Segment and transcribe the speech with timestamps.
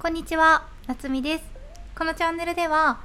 [0.00, 1.44] こんにちは、なつみです。
[1.98, 3.00] このチャンネルでは、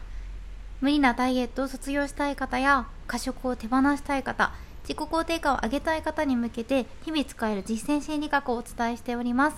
[0.79, 4.53] 無理なダイエットを卒業したい方や、過食を手放したい方、
[4.83, 9.57] 自己肯定感を上げたい方に向けて、日々使える実践心理学をお伝えしております。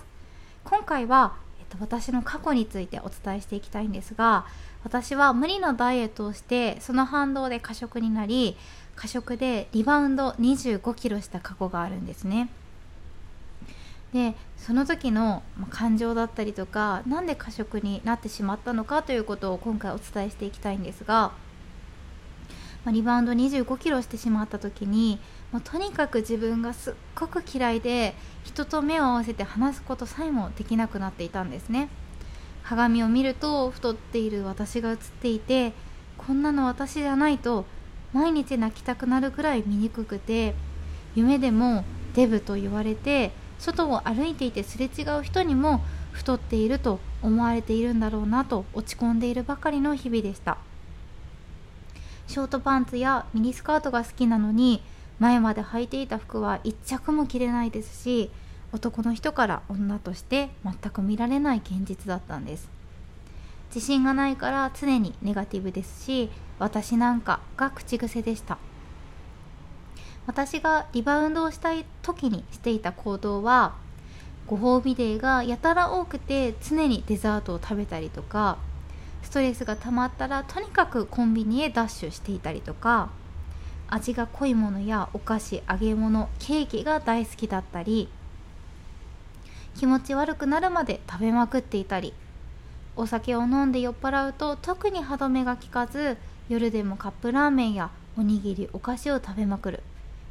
[0.64, 4.46] 今回は、えっと、私の過去についてお伝えしていきたいんですが、
[4.86, 8.56] 私は無理なダイエットをして、その反動で過食になり、
[8.96, 12.48] 過食でリバウンド25キロした過去があるんですね。
[14.16, 21.34] でその時の感情だったりとか何で過食になってしまったのかということを今回お伝えしていきたいんですが、
[22.86, 25.20] ま、リバウンド2 5キロしてしまった時に
[25.52, 31.90] もうとにかく自分がすっごく嫌いで人と目を合わせて話すことさえもできなくなっていたんですね。
[32.64, 35.74] 鏡を見ると太っている私が映っていて
[36.18, 37.66] こんなの私じゃないと
[38.14, 40.56] 毎日泣きたくなるくらい醜くて
[41.16, 50.58] 夢でもデブと言われて外を歩いていてすれ違う人にも太っていると思われているんだろうなと落ち込んでいるばかりの日々でした。
[52.28, 54.82] ショートパンツやミニスカートが好きなのに
[55.20, 58.32] 前まで履いていた服は1着も着れないですし
[58.74, 62.68] 男の人から女として全く見られない現実だったんです。
[63.74, 66.30] 自信がないから常にネガティブですし
[66.60, 68.58] 私なんかが口癖でした。
[70.28, 73.76] 私がリバウンドをしたい時にしていた行動は
[74.48, 78.58] ご褒美デーがやたら多くて常にデザートを食べたりとか
[79.24, 83.10] ストレスが溜まったらとにかくコンビニへダッシュしていたりとか
[83.88, 88.10] 味が濃いものやお菓子揚げ物ケーキが大好きだったり
[89.76, 92.14] 気持ち悪くなるまで食べまくっていたり
[92.96, 96.18] お酒を飲んで酔っ払うと特に歯止めが効かず
[96.48, 99.84] 夜でもカップラーメンやおにぎりお菓子を食べまくる。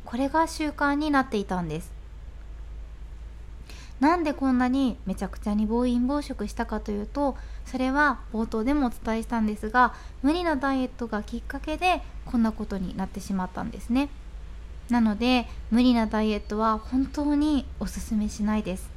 [0.05, 1.93] これが習慣になっていたんです。
[4.01, 14.09] なんでこんなにめちゃくちゃに暴飲暴食したかというとそれは冒頭でもお伝えしたんですが無理なダイエットがきっかけでこんなことになってしまったんですね。
[14.91, 18.91] なので無理なダイエットは本当におすすめしないです。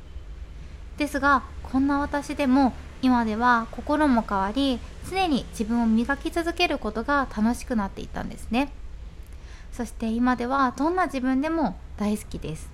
[0.98, 4.80] ですがこんな私でも今では心も変わり
[5.10, 8.72] 常に自分を磨き続けることが楽しくなっていったんですね。
[9.72, 12.70] そして今ではどんな自分でも大好きです。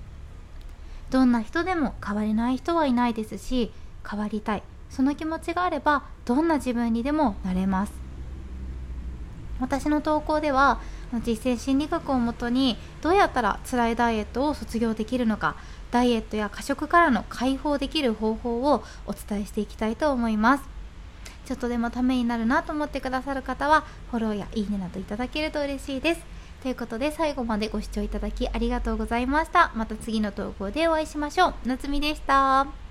[1.09, 3.71] どんな人でも変われない人はいないですし
[4.09, 4.63] 変わりたい。
[4.89, 7.93] その気持ちがあればどんな自分にでもなれます。
[9.59, 10.79] 私の投稿では
[11.25, 15.55] 実践心理学をもとにどうやったら辛いダイエットを卒業できるのか
[15.91, 20.63] ダイエットや過食からの解放できる方法をお伝えしていきたいと思います。
[21.45, 26.21] ちょっとでもためになるなと思ってくださる方はフォローやいいねなどいただけると嬉しいです。
[26.63, 29.73] ということで最後までご視聴いただきありがとうございました。
[29.75, 31.53] また次の投稿でお会いしましょう。
[31.65, 32.82] 夏美でした。